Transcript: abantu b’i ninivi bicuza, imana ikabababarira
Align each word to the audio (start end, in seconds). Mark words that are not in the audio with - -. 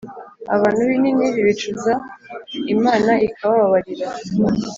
abantu 0.55 0.81
b’i 0.87 0.97
ninivi 1.01 1.39
bicuza, 1.47 1.91
imana 2.73 3.11
ikabababarira 3.27 4.07